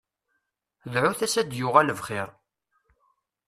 Dɛut-as 0.91 1.35
ad 1.41 1.47
d-yuɣal 1.49 1.89
bxir. 1.99 2.29